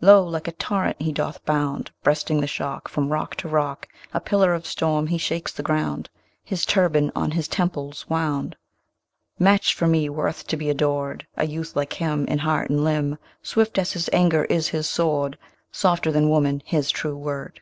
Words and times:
Lo! 0.00 0.24
like 0.24 0.48
a 0.48 0.52
torrent 0.52 0.96
he 0.98 1.12
doth 1.12 1.44
bound, 1.44 1.90
Breasting 2.02 2.40
the 2.40 2.46
shock 2.46 2.88
From 2.88 3.10
rock 3.12 3.34
to 3.34 3.48
rock: 3.48 3.86
A 4.14 4.18
pillar 4.18 4.54
of 4.54 4.64
storm, 4.66 5.08
he 5.08 5.18
shakes 5.18 5.52
the 5.52 5.62
ground, 5.62 6.08
His 6.42 6.64
turban 6.64 7.12
on 7.14 7.32
his 7.32 7.48
temples 7.48 8.06
wound. 8.08 8.56
Match 9.38 9.78
me 9.82 10.06
for 10.08 10.12
worth 10.14 10.46
to 10.46 10.56
be 10.56 10.70
adored 10.70 11.26
A 11.36 11.46
youth 11.46 11.76
like 11.76 11.92
him 11.92 12.24
In 12.28 12.38
heart 12.38 12.70
and 12.70 12.82
limb! 12.82 13.18
Swift 13.42 13.76
as 13.76 13.92
his 13.92 14.08
anger 14.10 14.46
is 14.46 14.68
his 14.68 14.88
sword; 14.88 15.36
Softer 15.70 16.10
than 16.10 16.30
woman 16.30 16.62
his 16.64 16.90
true 16.90 17.18
word. 17.18 17.60